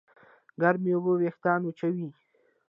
ګرمې 0.61 0.91
اوبه 0.95 1.11
وېښتيان 1.21 1.61
وچوي. 1.63 2.07